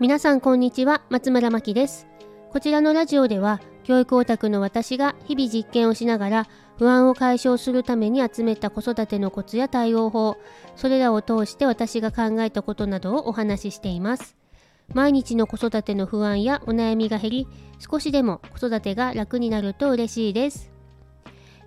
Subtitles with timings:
[0.00, 2.06] 皆さんこんにちは松村真希です。
[2.48, 10.38] こちらのラジオでは教育オタクの私が日々実験をしながら不安を解消するために集めた子育てのコツや対応法
[10.74, 14.38] それらを通して私が考えたことなどをお話ししています。
[14.94, 17.48] 毎日の子育ての不安やお悩みが減り
[17.78, 20.72] 少しでも子育てが楽になると嬉しいです、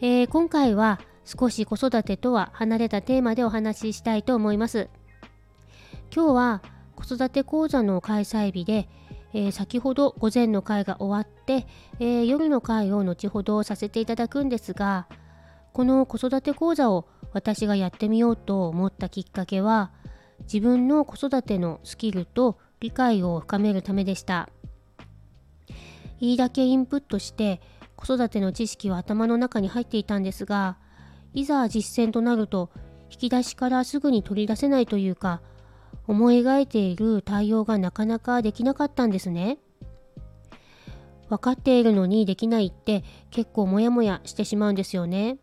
[0.00, 4.88] えー、今回は少し子育てとは離れたテーマでお話ししたいと思います。
[6.10, 6.62] 今日は
[7.02, 8.88] 子育て講座の開催日で、
[9.34, 11.66] えー、先ほど午前の会が終わって、
[11.98, 15.08] えー、夜の会を後ほどさせていただくんですが
[15.72, 19.90] この子育て講座を私がやってみようと思ったきっかけは
[20.40, 24.48] 自分の子育てのスキルと理解を深めるためでした。
[26.20, 27.60] いいだけインプットして
[27.96, 30.76] 子育ての知識は頭の中に入っていたんですが
[31.34, 32.70] いざ実践となると
[33.10, 35.40] 引き出しからすぐに取り出せないというか
[36.06, 39.58] 思い描いている対応がなかなかできなかったんですね。
[41.28, 45.38] 分かっているのにできないって結構モヤモヤしてしまうんですよね。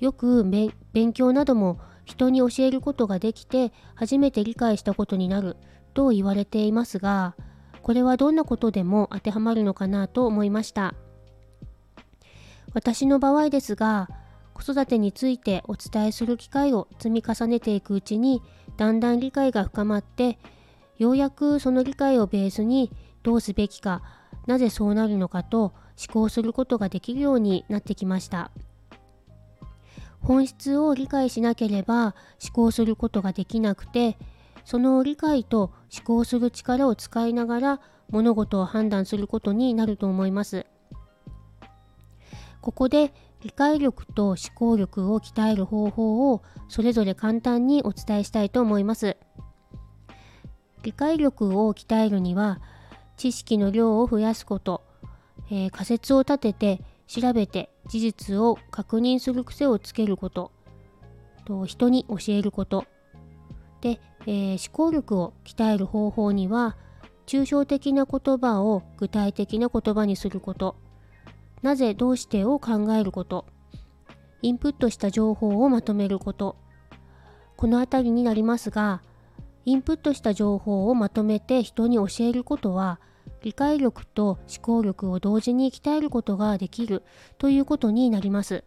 [0.00, 5.56] よく勉強なども人に教えることができて初めて理解したことになる
[5.94, 7.36] と言われていますが
[7.82, 10.94] これはどんなことでも当てはまるのかなと思いました
[12.74, 14.08] 私の場合ですが
[14.54, 18.42] 子育てについてお伝えする機会を積み重ねていくうちに
[18.76, 20.38] だんだん理解が深まって
[20.98, 22.90] ようやくその理解をベースに
[23.22, 24.02] どうすべきか
[24.46, 28.50] なぜそうなるのかと思考することができるようになってきました。
[30.20, 34.16] 本質を理解しなければ思考することができなくて
[34.64, 40.66] その理解と思考する力を使いながら物事を判断することになると思います。
[42.60, 43.12] ここで
[43.42, 49.16] 理解力と思考力を鍛える方法をそれぞれ簡単にお伝えしたいと思います。
[50.82, 52.60] 理解力を鍛えるには
[53.16, 54.82] 知識の量を増やすこと、
[55.50, 60.50] えー、仮説を立てて調べて事実を確認する癖をつけること
[61.44, 62.84] と人に教えること
[63.80, 66.76] で、えー、思考力を鍛える方法には
[67.26, 70.76] 抽象的な言葉を具体的な言葉にすること
[71.62, 73.46] なぜどうしてを考えること
[74.42, 76.56] インプットした情報をまとめること
[77.56, 79.02] この辺りになりますが
[79.64, 82.98] インプットした情報をまとめて人に教えることは
[83.42, 87.02] 理解力と思考力を同時に鍛えることができる
[87.38, 88.64] ということになります。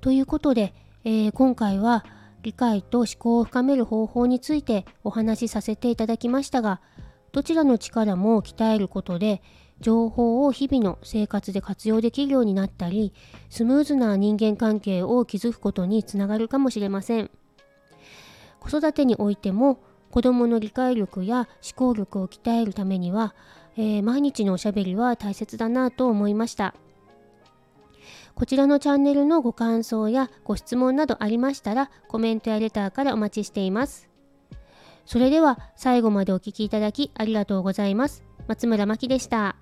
[0.00, 0.74] ということで、
[1.04, 2.04] えー、今回は
[2.42, 6.80] 理解と思考を深める方法についてお話しさせていただきましたが
[7.30, 9.42] どちらの力も鍛えることで
[9.82, 13.12] 情報を日々の生活で活用できるようになったり
[13.50, 17.30] スムーズな人間関係を築くことにつながるかもしれません。
[18.60, 23.34] 子育てにおいても子どもの理解力や思考力を鍛えるためには、
[23.76, 26.74] えー、毎日のおしゃべりは大切だなと思いました。
[28.34, 34.08] こちらのチャンネルのご感想やご質問などありましたらコメントやレターからお待ちしています。
[35.06, 38.22] それでは最後までお聴きいただきありがとうございます。
[38.46, 39.61] 松村真希でした。